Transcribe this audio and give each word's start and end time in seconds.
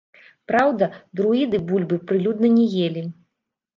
Праўда, 0.51 0.87
друіды 1.21 1.57
бульбы 1.69 2.01
прылюдна 2.13 2.47
не 2.59 2.65
елі. 2.87 3.05